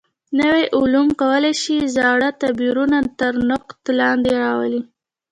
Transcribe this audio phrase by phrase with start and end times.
[0.39, 4.81] نوي علوم کولای شي زاړه تعبیرونه تر نقد لاندې راولي.